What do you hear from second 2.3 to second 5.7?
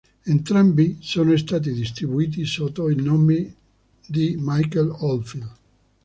sotto il nome di Michael Oldfield.